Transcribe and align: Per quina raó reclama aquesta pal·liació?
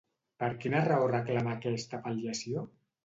Per 0.43 0.47
quina 0.63 0.79
raó 0.87 1.09
reclama 1.11 1.53
aquesta 1.59 2.01
pal·liació? 2.07 2.65